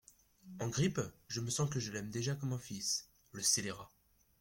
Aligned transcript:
En 0.59 0.67
grippe? 0.67 0.99
je 1.27 1.47
sens 1.47 1.69
que 1.69 1.79
je 1.79 1.91
l’aime 1.91 2.09
déjà 2.09 2.33
comme 2.33 2.53
un 2.53 2.57
fils!… 2.57 3.07
le 3.33 3.43
scélérat!… 3.43 3.91